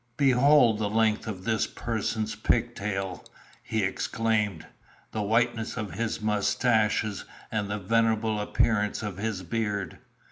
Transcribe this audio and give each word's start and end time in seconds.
"Behold 0.17 0.79
the 0.79 0.89
length 0.89 1.27
of 1.27 1.43
this 1.43 1.67
person's 1.67 2.33
pigtail," 2.33 3.23
he 3.61 3.83
exclaimed, 3.83 4.65
"the 5.11 5.21
whiteness 5.21 5.77
of 5.77 5.91
his 5.93 6.19
moustaches 6.19 7.23
and 7.51 7.69
the 7.69 7.77
venerable 7.77 8.39
appearance 8.41 9.03
of 9.03 9.17
his 9.17 9.43
beard! 9.43 9.99